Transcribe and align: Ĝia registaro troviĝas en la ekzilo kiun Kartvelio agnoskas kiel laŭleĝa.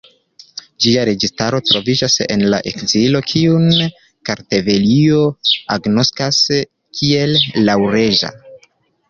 Ĝia 0.83 1.01
registaro 1.09 1.59
troviĝas 1.71 2.15
en 2.35 2.43
la 2.53 2.59
ekzilo 2.71 3.21
kiun 3.33 3.67
Kartvelio 4.31 5.21
agnoskas 5.77 6.41
kiel 6.73 7.37
laŭleĝa. 7.71 8.35